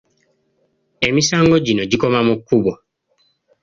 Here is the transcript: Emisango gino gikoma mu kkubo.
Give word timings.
Emisango 1.07 1.55
gino 1.65 1.83
gikoma 1.91 2.19
mu 2.27 2.35
kkubo. 2.39 2.73